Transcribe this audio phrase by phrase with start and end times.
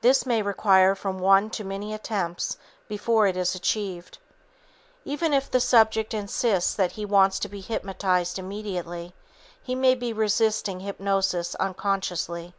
[0.00, 2.56] This may require from one to many attempts
[2.88, 4.18] before it is achieved.
[5.04, 9.14] Even if the subject insists that he wants to be hypnotized immediately,
[9.62, 12.56] he may be resisting hypnosis unconsciously.